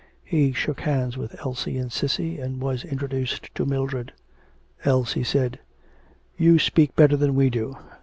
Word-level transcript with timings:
He 0.23 0.51
shook 0.51 0.79
hands 0.79 1.15
with 1.15 1.39
Elsie 1.45 1.77
and 1.77 1.91
Cissy, 1.91 2.39
and 2.39 2.59
was 2.59 2.83
introduced 2.83 3.53
to 3.53 3.67
Mildred. 3.67 4.13
Elsie 4.83 5.23
said: 5.23 5.59
'You 6.37 6.57
speak 6.57 6.95
better 6.95 7.15
than 7.15 7.35
we 7.35 7.51
do. 7.51 7.77